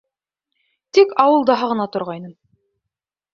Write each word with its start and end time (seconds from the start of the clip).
Тик 0.97 1.13
ауылды 1.25 1.59
һағына 1.65 1.87
торғайным. 1.97 2.33